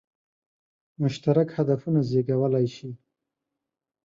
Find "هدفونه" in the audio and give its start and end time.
1.57-1.99